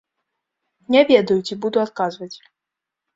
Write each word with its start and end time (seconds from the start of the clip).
Не 0.95 1.01
ведаю, 1.11 1.37
ці 1.49 1.57
буду 1.65 1.77
адказваць. 1.83 2.31